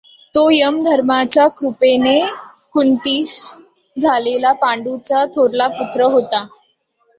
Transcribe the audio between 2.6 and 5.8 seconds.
कुंतीस झालेला पंडूचा थोरला